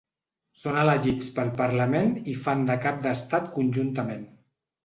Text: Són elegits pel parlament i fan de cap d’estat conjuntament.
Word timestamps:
Són 0.61 0.77
elegits 0.83 1.27
pel 1.35 1.51
parlament 1.59 2.09
i 2.33 2.37
fan 2.47 2.65
de 2.71 2.81
cap 2.87 2.99
d’estat 3.07 3.55
conjuntament. 3.59 4.27